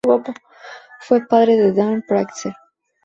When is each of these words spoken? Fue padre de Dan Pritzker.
Fue 1.01 1.27
padre 1.27 1.57
de 1.57 1.73
Dan 1.73 2.01
Pritzker. 2.01 2.55